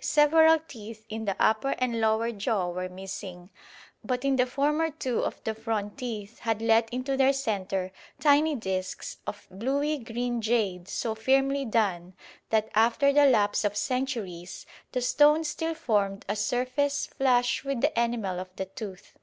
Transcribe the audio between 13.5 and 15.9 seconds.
of centuries, the stone still